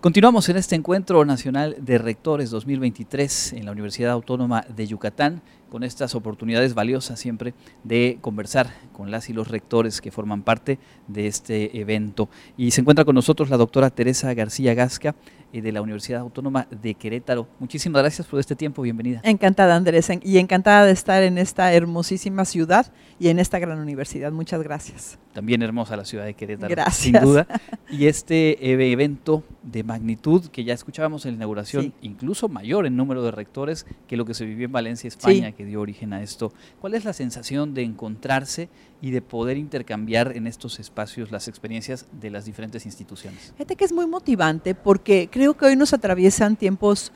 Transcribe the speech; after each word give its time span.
Continuamos 0.00 0.48
en 0.48 0.56
este 0.56 0.76
encuentro 0.76 1.26
nacional 1.26 1.76
de 1.78 1.98
rectores 1.98 2.48
2023 2.48 3.52
en 3.52 3.66
la 3.66 3.72
Universidad 3.72 4.12
Autónoma 4.12 4.64
de 4.74 4.86
Yucatán 4.86 5.42
con 5.70 5.84
estas 5.84 6.14
oportunidades 6.14 6.74
valiosas 6.74 7.18
siempre 7.18 7.54
de 7.84 8.18
conversar 8.20 8.70
con 8.92 9.10
las 9.10 9.30
y 9.30 9.32
los 9.32 9.48
rectores 9.48 10.00
que 10.00 10.10
forman 10.10 10.42
parte 10.42 10.78
de 11.08 11.26
este 11.26 11.78
evento. 11.78 12.28
Y 12.56 12.72
se 12.72 12.80
encuentra 12.80 13.04
con 13.04 13.14
nosotros 13.14 13.48
la 13.48 13.56
doctora 13.56 13.90
Teresa 13.90 14.34
García 14.34 14.74
Gasca 14.74 15.14
eh, 15.52 15.62
de 15.62 15.72
la 15.72 15.82
Universidad 15.82 16.20
Autónoma 16.20 16.66
de 16.70 16.94
Querétaro. 16.94 17.48
Muchísimas 17.58 18.02
gracias 18.02 18.26
por 18.26 18.38
este 18.38 18.54
tiempo, 18.54 18.82
bienvenida. 18.82 19.20
Encantada 19.24 19.74
Andrés 19.74 20.10
y 20.22 20.38
encantada 20.38 20.84
de 20.84 20.92
estar 20.92 21.22
en 21.22 21.38
esta 21.38 21.72
hermosísima 21.72 22.44
ciudad 22.44 22.92
y 23.18 23.28
en 23.28 23.38
esta 23.38 23.58
gran 23.58 23.78
universidad. 23.78 24.32
Muchas 24.32 24.62
gracias. 24.62 25.18
También 25.32 25.62
hermosa 25.62 25.96
la 25.96 26.04
ciudad 26.04 26.24
de 26.24 26.34
Querétaro, 26.34 26.70
gracias. 26.70 26.96
sin 26.96 27.12
duda. 27.12 27.46
Y 27.90 28.06
este 28.06 28.72
evento 28.92 29.44
de 29.62 29.82
magnitud 29.82 30.46
que 30.46 30.64
ya 30.64 30.74
escuchábamos 30.74 31.24
en 31.26 31.32
la 31.32 31.36
inauguración, 31.36 31.92
incluso 32.02 32.48
mayor 32.48 32.86
en 32.86 32.96
número 32.96 33.22
de 33.22 33.30
rectores 33.30 33.86
que 34.06 34.16
lo 34.16 34.24
que 34.24 34.34
se 34.34 34.44
vivió 34.44 34.66
en 34.66 34.72
Valencia, 34.72 35.08
España, 35.08 35.52
que 35.60 35.66
dio 35.66 35.82
origen 35.82 36.14
a 36.14 36.22
esto. 36.22 36.54
¿Cuál 36.80 36.94
es 36.94 37.04
la 37.04 37.12
sensación 37.12 37.74
de 37.74 37.82
encontrarse 37.82 38.70
y 39.02 39.10
de 39.10 39.20
poder 39.20 39.58
intercambiar 39.58 40.34
en 40.34 40.46
estos 40.46 40.80
espacios 40.80 41.30
las 41.30 41.48
experiencias 41.48 42.06
de 42.12 42.30
las 42.30 42.46
diferentes 42.46 42.86
instituciones? 42.86 43.52
Fíjate 43.58 43.76
que 43.76 43.84
es 43.84 43.92
muy 43.92 44.06
motivante 44.06 44.74
porque 44.74 45.28
creo 45.30 45.54
que 45.58 45.66
hoy 45.66 45.76
nos 45.76 45.92
atraviesan 45.92 46.56
tiempos 46.56 47.12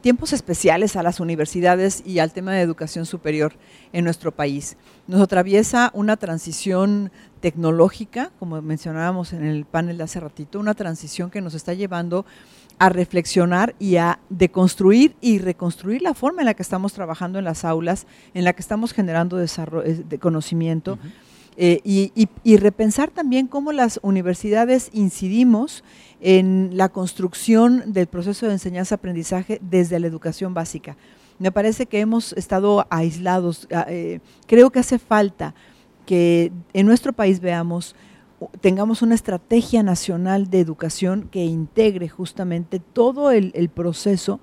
tiempos 0.00 0.32
especiales 0.32 0.96
a 0.96 1.02
las 1.02 1.20
universidades 1.20 2.02
y 2.06 2.18
al 2.18 2.32
tema 2.32 2.52
de 2.52 2.60
educación 2.60 3.06
superior 3.06 3.54
en 3.92 4.04
nuestro 4.04 4.32
país. 4.32 4.76
Nos 5.06 5.20
atraviesa 5.20 5.90
una 5.94 6.16
transición 6.16 7.10
tecnológica, 7.40 8.30
como 8.38 8.60
mencionábamos 8.62 9.32
en 9.32 9.44
el 9.44 9.64
panel 9.64 9.98
de 9.98 10.04
hace 10.04 10.20
ratito, 10.20 10.58
una 10.58 10.74
transición 10.74 11.30
que 11.30 11.40
nos 11.40 11.54
está 11.54 11.74
llevando 11.74 12.24
a 12.78 12.88
reflexionar 12.88 13.74
y 13.78 13.96
a 13.96 14.20
deconstruir 14.30 15.14
y 15.20 15.38
reconstruir 15.38 16.00
la 16.00 16.14
forma 16.14 16.40
en 16.40 16.46
la 16.46 16.54
que 16.54 16.62
estamos 16.62 16.94
trabajando 16.94 17.38
en 17.38 17.44
las 17.44 17.64
aulas, 17.64 18.06
en 18.32 18.44
la 18.44 18.54
que 18.54 18.62
estamos 18.62 18.92
generando 18.92 19.36
desarrollo, 19.36 19.86
eh, 19.86 20.02
de 20.08 20.18
conocimiento. 20.18 20.98
Eh, 21.56 21.80
y, 21.84 22.56
repensar 22.56 23.10
también 23.10 23.46
cómo 23.46 23.72
las 23.72 24.00
universidades 24.02 24.88
incidimos 24.92 25.84
en 26.20 26.70
la 26.72 26.88
construcción 26.88 27.92
del 27.92 28.06
proceso 28.06 28.46
de 28.46 28.52
enseñanza-aprendizaje 28.52 29.60
desde 29.62 29.98
la 30.00 30.06
educación 30.06 30.54
básica. 30.54 30.96
Me 31.38 31.52
parece 31.52 31.86
que 31.86 32.00
hemos 32.00 32.32
estado 32.34 32.86
aislados. 32.90 33.66
Ah, 33.74 33.86
eh, 33.88 34.20
creo 34.46 34.70
que 34.70 34.78
hace 34.78 34.98
falta 34.98 35.54
que 36.06 36.52
en 36.72 36.86
nuestro 36.86 37.12
país 37.12 37.40
veamos 37.40 37.94
tengamos 38.60 39.02
una 39.02 39.14
estrategia 39.14 39.82
nacional 39.82 40.48
de 40.48 40.60
educación 40.60 41.28
que 41.30 41.44
integre 41.44 42.08
justamente 42.08 42.80
todo 42.80 43.30
el, 43.30 43.68
proceso, 43.68 44.40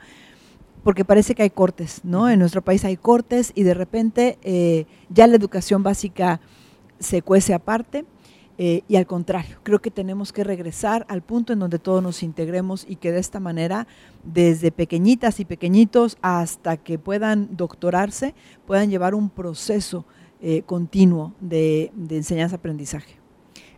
porque 0.83 1.03
parece 1.03 1.35
que 1.35 1.43
hay 1.43 1.49
cortes, 1.49 2.01
¿no? 2.03 2.29
En 2.29 2.39
nuestro 2.39 2.61
país 2.61 2.85
hay 2.85 2.95
cortes 2.95 3.51
y 3.55 3.63
de 3.63 3.73
repente 3.73 4.37
eh, 4.43 4.85
ya 5.09 5.27
la 5.27 5.35
educación 5.35 5.83
básica 5.83 6.39
se 6.99 7.21
cuece 7.21 7.53
aparte. 7.53 8.05
Eh, 8.59 8.81
y 8.87 8.95
al 8.95 9.05
contrario, 9.05 9.57
creo 9.61 9.79
que 9.79 9.91
tenemos 9.91 10.33
que 10.33 10.43
regresar 10.43 11.05
al 11.09 11.21
punto 11.21 11.53
en 11.53 11.59
donde 11.59 11.77
todos 11.77 12.01
nos 12.01 12.23
integremos 12.23 12.87
y 12.89 12.95
que 12.95 13.11
de 13.11 13.19
esta 13.19 13.39
manera, 13.39 13.85
desde 14.23 14.71
pequeñitas 14.71 15.39
y 15.39 15.45
pequeñitos 15.45 16.17
hasta 16.23 16.77
que 16.77 16.97
puedan 16.97 17.55
doctorarse, 17.55 18.33
puedan 18.65 18.89
llevar 18.89 19.13
un 19.13 19.29
proceso 19.29 20.05
eh, 20.41 20.63
continuo 20.65 21.33
de, 21.39 21.91
enseñanza-aprendizaje. 22.09 23.17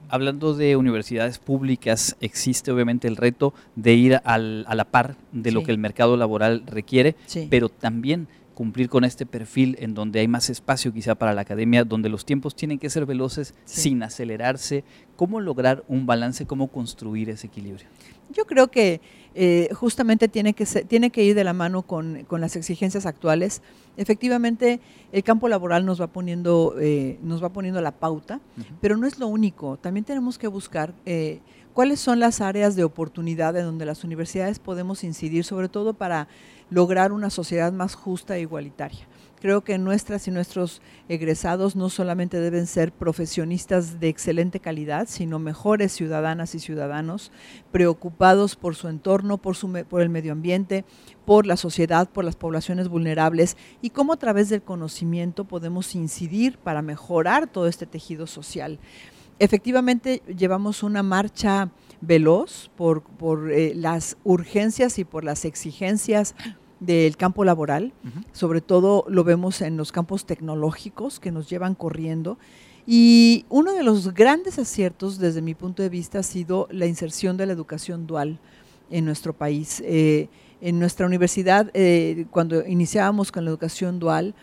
Hablando 0.07 0.53
de 0.55 0.77
universidades 0.77 1.39
públicas, 1.39 2.15
existe 2.21 2.71
obviamente 2.71 3.07
el 3.07 3.17
reto 3.17 3.53
de 3.75 3.93
ir 3.93 4.21
a 4.23 4.37
la 4.37 4.85
par 4.85 5.17
de 5.31 5.51
lo 5.51 5.63
que 5.63 5.71
el 5.71 5.77
mercado 5.77 6.17
laboral 6.17 6.63
requiere, 6.65 7.15
pero 7.49 7.69
también 7.69 8.27
cumplir 8.59 8.89
con 8.89 9.05
este 9.05 9.25
perfil 9.25 9.77
en 9.79 9.93
donde 9.93 10.19
hay 10.19 10.27
más 10.27 10.49
espacio 10.49 10.91
quizá 10.91 11.15
para 11.15 11.33
la 11.33 11.39
academia, 11.39 11.85
donde 11.85 12.09
los 12.09 12.25
tiempos 12.25 12.57
tienen 12.57 12.77
que 12.77 12.89
ser 12.89 13.05
veloces 13.05 13.53
sin 13.63 14.03
acelerarse. 14.03 14.83
¿Cómo 15.15 15.39
lograr 15.39 15.85
un 15.87 16.05
balance? 16.05 16.45
¿Cómo 16.45 16.67
construir 16.67 17.29
ese 17.29 17.47
equilibrio? 17.47 17.87
Yo 18.33 18.43
creo 18.43 18.67
que 18.67 18.99
eh, 19.33 19.69
justamente 19.73 20.27
tiene 20.27 20.53
que, 20.53 20.65
tiene 20.65 21.09
que 21.09 21.23
ir 21.23 21.35
de 21.35 21.45
la 21.45 21.53
mano 21.53 21.83
con, 21.83 22.27
las 22.29 22.57
exigencias 22.57 23.05
actuales. 23.05 23.61
Efectivamente, 23.95 24.81
el 25.13 25.23
campo 25.23 25.47
laboral 25.47 25.85
nos 25.85 26.01
va 26.01 26.07
poniendo, 26.07 26.75
eh, 26.81 27.17
nos 27.23 27.41
va 27.41 27.53
poniendo 27.53 27.79
la 27.79 27.91
pauta, 27.91 28.41
pero 28.81 28.97
no 28.97 29.07
es 29.07 29.19
lo 29.19 29.27
único. 29.27 29.77
También 29.77 30.03
tenemos 30.03 30.37
que 30.37 30.47
buscar 30.47 30.93
eh, 31.05 31.39
cuáles 31.73 31.99
son 31.99 32.19
las 32.19 32.41
áreas 32.41 32.75
de 32.75 32.83
oportunidad 32.83 33.55
en 33.57 33.65
donde 33.65 33.85
las 33.85 34.03
universidades 34.03 34.59
podemos 34.59 35.03
incidir, 35.03 35.43
sobre 35.43 35.69
todo 35.69 35.93
para 35.93 36.27
lograr 36.69 37.11
una 37.11 37.29
sociedad 37.29 37.71
más 37.71 37.95
justa 37.95 38.37
e 38.37 38.41
igualitaria. 38.41 39.07
Creo 39.41 39.63
que 39.63 39.77
nuestras 39.77 40.27
y 40.27 40.31
nuestros 40.31 40.81
egresados 41.07 41.77
no 41.77 41.89
solamente 41.89 42.41
deben 42.41 42.67
ser 42.67 42.91
profesionistas 42.91 44.01
de 44.01 44.09
excelente 44.09 44.59
calidad, 44.59 45.07
sino 45.07 45.39
mejores 45.39 45.93
ciudadanas 45.93 46.55
y 46.55 46.59
ciudadanos, 46.59 47.31
preocupados 47.71 48.57
por 48.57 48.75
su 48.75 48.89
entorno, 48.89 49.37
por, 49.37 49.55
su, 49.55 49.71
por 49.87 50.01
el 50.01 50.09
medio 50.09 50.33
ambiente, 50.33 50.83
por 51.25 51.45
la 51.45 51.55
sociedad, 51.55 52.09
por 52.09 52.25
las 52.25 52.35
poblaciones 52.35 52.89
vulnerables 52.89 53.55
y 53.81 53.91
cómo 53.91 54.11
a 54.11 54.17
través 54.17 54.49
del 54.49 54.61
conocimiento 54.61 55.45
podemos 55.45 55.95
incidir 55.95 56.57
para 56.57 56.81
mejorar 56.81 57.47
todo 57.47 57.67
este 57.67 57.85
tejido 57.85 58.27
social. 58.27 58.77
Efectivamente, 59.39 60.21
llevamos 60.37 60.83
una 60.83 61.01
marcha 61.01 61.71
veloz 62.01 62.69
por, 62.75 63.03
por 63.03 63.51
eh, 63.51 63.73
las 63.75 64.17
urgencias 64.23 64.99
y 64.99 65.05
por 65.05 65.23
las 65.23 65.45
exigencias 65.45 66.35
del 66.79 67.17
campo 67.17 67.43
laboral, 67.43 67.93
sobre 68.31 68.61
todo 68.61 69.03
lo 69.09 69.23
vemos 69.23 69.61
en 69.61 69.75
los 69.75 69.91
campos 69.91 70.25
tecnológicos 70.25 71.19
que 71.19 71.31
nos 71.31 71.49
llevan 71.49 71.75
corriendo. 71.75 72.37
Y 72.87 73.45
uno 73.49 73.73
de 73.73 73.83
los 73.83 74.13
grandes 74.13 74.57
aciertos 74.59 75.19
desde 75.19 75.41
mi 75.41 75.55
punto 75.55 75.83
de 75.83 75.89
vista 75.89 76.19
ha 76.19 76.23
sido 76.23 76.67
la 76.71 76.85
inserción 76.85 77.37
de 77.37 77.45
la 77.45 77.53
educación 77.53 78.07
dual 78.07 78.39
en 78.89 79.05
nuestro 79.05 79.33
país. 79.33 79.81
Eh, 79.85 80.29
en 80.61 80.79
nuestra 80.79 81.05
universidad, 81.05 81.69
eh, 81.73 82.25
cuando 82.31 82.65
iniciábamos 82.65 83.31
con 83.31 83.45
la 83.45 83.51
educación 83.51 83.99
dual, 83.99 84.33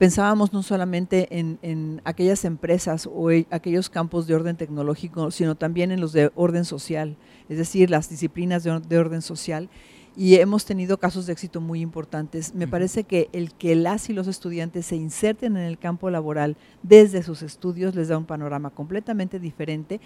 pensábamos 0.00 0.54
no 0.54 0.62
solamente 0.62 1.28
en, 1.30 2.00
aquellas 2.04 2.46
empresas 2.46 3.06
o 3.06 3.30
e, 3.30 3.46
aquellos 3.50 3.90
campos 3.90 4.26
de 4.26 4.34
orden 4.34 4.56
tecnológico, 4.56 5.30
sino 5.30 5.56
también 5.56 5.90
en 5.90 6.00
los 6.00 6.14
de 6.14 6.32
orden 6.36 6.64
social, 6.64 7.18
es 7.50 7.58
decir, 7.58 7.90
las 7.90 8.08
disciplinas 8.08 8.64
de 8.64 8.98
orden 8.98 9.20
social 9.20 9.68
y 10.16 10.36
hemos 10.36 10.64
tenido 10.64 10.96
casos 10.98 11.26
de 11.26 11.34
éxito 11.34 11.60
muy 11.60 11.82
importantes. 11.82 12.54
Me 12.54 12.66
parece 12.66 13.04
que 13.04 13.28
el 13.34 13.52
que 13.52 13.74
las 13.74 14.08
y 14.08 14.14
los 14.14 14.26
estudiantes 14.26 14.86
se 14.86 14.96
inserten 14.96 15.58
en 15.58 15.64
el 15.64 15.78
campo 15.78 16.08
laboral 16.08 16.56
desde 16.82 17.22
sus 17.22 17.42
estudios 17.42 17.94
les 17.94 18.08
da 18.08 18.16
un 18.16 18.24
panorama 18.24 18.70
completamente 18.70 19.38
diferente 19.38 20.00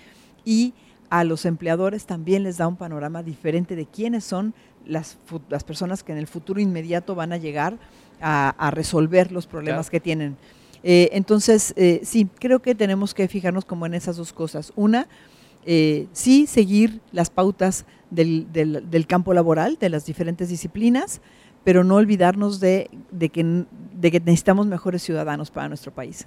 y 0.45 0.75
a 1.09 1.23
los 1.23 1.45
empleadores 1.45 2.07
también 2.07 2.43
les 2.43 2.57
da 2.57 2.67
un 2.67 2.77
panorama 2.77 3.23
diferente 3.23 3.77
de 3.77 3.87
quiénes 3.87 4.25
son 4.25 4.55
las, 4.87 5.19
las 5.49 5.65
personas 5.65 6.03
que 6.03 6.13
en 6.13 6.19
el 6.19 6.27
futuro 6.27 6.61
inmediato 6.61 7.15
van 7.15 7.33
a 7.33 7.37
llegar 7.37 7.79
a, 8.21 8.71
resolver 8.71 9.33
los 9.33 9.47
problemas 9.47 9.91
que 9.91 10.01
tienen. 10.01 10.37
Eh, 10.83 11.11
entonces, 11.13 11.75
eh, 11.77 12.01
sí, 12.05 12.29
creo 12.39 12.61
que 12.61 12.75
tenemos 12.75 13.15
que 13.15 13.29
fijarnos 13.29 13.65
como 13.65 13.87
en 13.87 13.95
esas 13.95 14.17
dos 14.17 14.33
cosas. 14.33 14.73
Una, 14.77 15.09
eh, 15.67 16.07
sí 16.13 16.47
seguir 16.47 17.01
las 17.13 17.31
pautas 17.31 17.87
del, 18.11 18.47
del, 18.53 19.07
campo 19.07 19.35
laboral, 19.35 19.77
de 19.81 19.89
las 19.89 20.07
diferentes 20.07 20.49
disciplinas, 20.49 21.21
pero 21.65 21.85
no 21.85 21.97
olvidarnos 21.97 22.61
de, 22.61 22.91
de, 23.11 23.31
que, 23.31 23.65
de 23.95 24.11
que 24.11 24.21
necesitamos 24.21 24.67
mejores 24.67 25.03
ciudadanos 25.03 25.51
para 25.51 25.69
nuestro 25.69 25.93
país. 25.93 26.27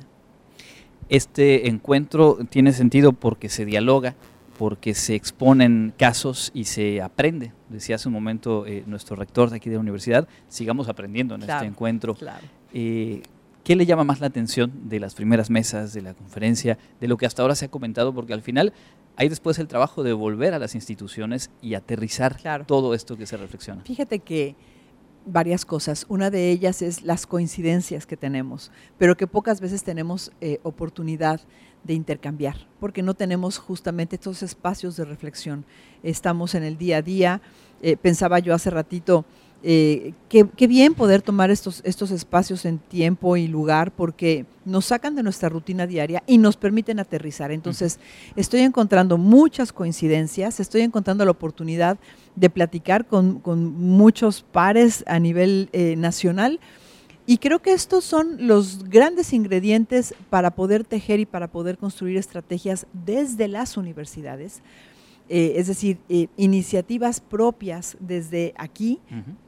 Este 1.09 1.69
encuentro 1.69 2.39
tiene 2.49 2.73
sentido 2.73 3.13
porque 3.13 3.47
se 3.47 3.63
dialoga, 3.63 4.15
porque 4.57 4.93
se 4.93 5.15
exponen 5.15 5.93
casos 5.97 6.51
y 6.53 6.65
se 6.65 7.01
aprende. 7.01 7.53
Decía 7.69 7.95
hace 7.95 8.07
un 8.07 8.13
momento 8.13 8.65
eh, 8.65 8.83
nuestro 8.87 9.15
rector 9.15 9.49
de 9.49 9.57
aquí 9.57 9.69
de 9.69 9.75
la 9.75 9.81
universidad, 9.81 10.27
sigamos 10.47 10.89
aprendiendo 10.89 11.35
en 11.35 11.41
este 11.43 11.65
encuentro. 11.65 12.15
Claro. 12.15 12.45
Eh, 12.73 13.21
¿Qué 13.63 13.75
le 13.75 13.85
llama 13.85 14.05
más 14.05 14.21
la 14.21 14.27
atención 14.27 14.71
de 14.85 14.99
las 14.99 15.13
primeras 15.13 15.49
mesas, 15.49 15.93
de 15.93 16.01
la 16.01 16.13
conferencia, 16.13 16.77
de 17.01 17.07
lo 17.09 17.17
que 17.17 17.25
hasta 17.25 17.41
ahora 17.41 17.53
se 17.53 17.65
ha 17.65 17.67
comentado? 17.67 18.13
Porque 18.13 18.33
al 18.33 18.41
final 18.41 18.71
hay 19.17 19.27
después 19.27 19.59
el 19.59 19.67
trabajo 19.67 20.03
de 20.03 20.13
volver 20.13 20.53
a 20.53 20.59
las 20.59 20.73
instituciones 20.73 21.51
y 21.61 21.73
aterrizar 21.73 22.37
todo 22.65 22.93
esto 22.93 23.17
que 23.17 23.25
se 23.25 23.35
reflexiona. 23.35 23.81
Fíjate 23.83 24.19
que 24.19 24.55
varias 25.27 25.65
cosas. 25.65 26.05
Una 26.09 26.29
de 26.29 26.49
ellas 26.49 26.81
es 26.81 27.03
las 27.03 27.27
coincidencias 27.27 28.05
que 28.05 28.17
tenemos, 28.17 28.71
pero 28.97 29.15
que 29.15 29.27
pocas 29.27 29.61
veces 29.61 29.83
tenemos 29.83 30.31
eh, 30.41 30.59
oportunidad 30.63 31.41
de 31.83 31.93
intercambiar, 31.93 32.55
porque 32.79 33.03
no 33.03 33.13
tenemos 33.13 33.57
justamente 33.57 34.15
estos 34.15 34.41
espacios 34.41 34.97
de 34.97 35.05
reflexión. 35.05 35.65
Estamos 36.03 36.55
en 36.55 36.63
el 36.63 36.77
día 36.77 36.97
a 36.97 37.01
día. 37.01 37.41
Eh, 37.81 37.95
pensaba 37.95 38.39
yo 38.39 38.53
hace 38.53 38.69
ratito 38.69 39.25
eh, 39.69 40.13
qué, 40.29 40.45
bien 40.65 40.93
poder 40.93 41.21
tomar 41.21 41.51
estos, 41.51 41.81
estos 41.83 42.11
espacios 42.11 42.63
en 42.63 42.77
tiempo 42.77 43.35
y 43.35 43.49
lugar 43.49 43.91
porque 43.91 44.45
nos 44.63 44.85
sacan 44.85 45.13
de 45.13 45.23
nuestra 45.23 45.49
rutina 45.49 45.85
diaria 45.85 46.23
y 46.25 46.37
nos 46.37 46.55
permiten 46.55 47.01
aterrizar. 47.01 47.51
Entonces, 47.51 47.99
estoy 48.37 48.61
encontrando 48.61 49.17
muchas 49.17 49.73
coincidencias, 49.73 50.61
estoy 50.61 50.83
encontrando 50.83 51.25
la 51.25 51.31
oportunidad 51.31 51.97
de 52.37 52.49
platicar 52.49 53.07
con, 53.07 53.41
muchos 53.77 54.41
pares 54.41 55.03
a 55.05 55.19
nivel 55.19 55.67
eh, 55.73 55.97
nacional. 55.97 56.61
Y 57.25 57.39
creo 57.39 57.61
que 57.61 57.73
estos 57.73 58.05
son 58.05 58.47
los 58.47 58.85
grandes 58.85 59.33
ingredientes 59.33 60.15
para 60.29 60.51
poder 60.51 60.85
tejer 60.85 61.19
y 61.19 61.25
para 61.25 61.51
poder 61.51 61.77
construir 61.77 62.15
estrategias 62.15 62.87
desde 62.93 63.49
las 63.49 63.75
universidades, 63.75 64.61
eh, 65.27 65.55
es 65.57 65.67
decir, 65.67 65.97
iniciativas 66.37 67.19
propias 67.19 67.97
desde 67.99 68.53
aquí, 68.57 69.01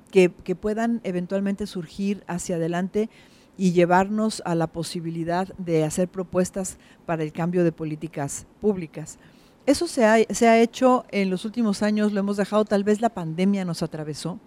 que, 0.09 0.29
puedan 0.29 1.01
eventualmente 1.03 1.67
surgir 1.67 2.23
hacia 2.27 2.55
adelante 2.55 3.09
y 3.57 3.71
llevarnos 3.71 4.41
a 4.45 4.55
la 4.55 4.67
posibilidad 4.67 5.47
de 5.57 5.83
hacer 5.83 6.07
propuestas 6.07 6.77
para 7.05 7.23
el 7.23 7.31
cambio 7.31 7.63
de 7.63 7.71
políticas 7.71 8.45
públicas. 8.61 9.19
Eso 9.65 9.87
se 9.87 10.05
ha, 10.05 10.17
se 10.33 10.47
ha 10.47 10.59
hecho 10.59 11.05
en 11.11 11.29
los 11.29 11.45
últimos 11.45 11.83
años, 11.83 12.13
lo 12.13 12.19
hemos 12.21 12.37
dejado, 12.37 12.65
tal 12.65 12.83
vez 12.83 13.01
la 13.01 13.09
pandemia 13.09 13.65
nos 13.65 13.83
atravesó, 13.83 14.39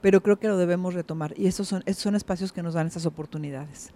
pero 0.00 0.22
creo 0.22 0.38
que 0.38 0.48
lo 0.48 0.56
debemos 0.56 0.94
retomar 0.94 1.34
y 1.36 1.46
esos 1.46 1.68
son, 1.68 1.82
son 1.94 2.14
espacios 2.14 2.52
que 2.52 2.62
nos 2.62 2.74
dan 2.74 2.86
esas 2.86 3.06
oportunidades. 3.06 3.92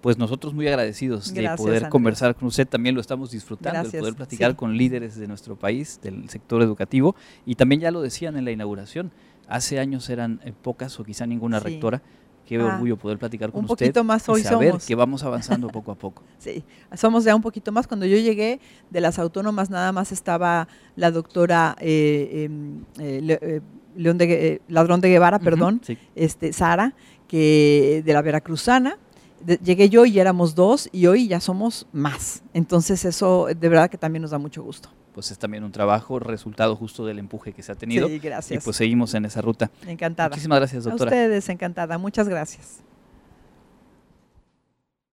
Pues 0.00 0.16
nosotros 0.16 0.54
muy 0.54 0.68
agradecidos 0.68 1.34
de 1.34 1.50
poder 1.56 1.88
conversar 1.88 2.36
con 2.36 2.46
usted, 2.46 2.68
también 2.68 2.94
lo 2.94 3.00
estamos 3.00 3.32
disfrutando, 3.32 3.90
de 3.90 3.98
poder 3.98 4.14
platicar 4.14 4.54
con 4.54 4.76
líderes 4.76 5.16
de 5.16 5.26
nuestro 5.26 5.56
país, 5.56 5.98
del 6.00 6.28
sector 6.30 6.62
educativo, 6.62 7.16
y 7.44 7.56
también 7.56 7.80
ya 7.80 7.90
lo 7.90 8.00
decían 8.00 8.36
en 8.36 8.44
la 8.44 8.52
inauguración, 8.52 9.10
hace 9.48 9.78
años 9.78 10.08
eran 10.10 10.40
eh, 10.44 10.52
pocas 10.52 10.98
o 11.00 11.04
quizá 11.04 11.26
ninguna 11.26 11.58
rectora. 11.58 12.02
Qué 12.46 12.56
ah, 12.56 12.64
orgullo 12.64 12.96
poder 12.96 13.18
platicar 13.18 13.50
con 13.50 13.58
un 13.58 13.70
usted. 13.70 13.86
Un 13.86 13.88
poquito 13.88 14.04
más 14.04 14.26
hoy 14.28 14.40
y 14.40 14.44
saber 14.44 14.70
somos. 14.70 14.86
que 14.86 14.94
vamos 14.94 15.22
avanzando 15.22 15.68
poco 15.68 15.92
a 15.92 15.94
poco. 15.94 16.22
Sí, 16.38 16.64
somos 16.94 17.24
ya 17.24 17.34
un 17.34 17.42
poquito 17.42 17.72
más. 17.72 17.86
Cuando 17.86 18.06
yo 18.06 18.16
llegué 18.16 18.60
de 18.90 19.00
las 19.00 19.18
autónomas, 19.18 19.68
nada 19.68 19.92
más 19.92 20.12
estaba 20.12 20.68
la 20.96 21.10
doctora 21.10 21.76
eh, 21.80 22.44
em, 22.44 22.84
eh, 22.98 23.60
León 23.96 24.16
de, 24.16 24.62
Ladrón 24.68 25.00
de 25.00 25.10
Guevara, 25.10 25.38
perdón, 25.40 25.82
este, 26.14 26.52
Sara, 26.52 26.94
que 27.26 28.02
de 28.04 28.12
la 28.12 28.22
Veracruzana. 28.22 28.96
llegué 29.62 29.90
yo 29.90 30.06
y 30.06 30.18
éramos 30.18 30.54
dos 30.54 30.88
y 30.92 31.06
hoy 31.06 31.28
ya 31.28 31.40
somos 31.40 31.86
más. 31.92 32.42
Entonces 32.54 33.04
eso 33.04 33.48
de 33.48 33.68
verdad 33.68 33.90
que 33.90 33.98
también 33.98 34.22
nos 34.22 34.30
da 34.30 34.38
mucho 34.38 34.62
gusto 34.62 34.88
pues 35.18 35.32
es 35.32 35.38
también 35.40 35.64
un 35.64 35.72
trabajo, 35.72 36.20
resultado 36.20 36.76
justo 36.76 37.04
del 37.04 37.18
empuje 37.18 37.52
que 37.52 37.60
se 37.64 37.72
ha 37.72 37.74
tenido. 37.74 38.06
Sí, 38.06 38.20
gracias. 38.20 38.62
Y 38.62 38.64
pues 38.64 38.76
seguimos 38.76 39.14
en 39.14 39.24
esa 39.24 39.40
ruta. 39.40 39.68
Encantada. 39.84 40.28
Muchísimas 40.28 40.60
gracias, 40.60 40.84
doctora. 40.84 41.10
A 41.10 41.12
ustedes, 41.12 41.48
encantada. 41.48 41.98
Muchas 41.98 42.28
gracias. 42.28 42.84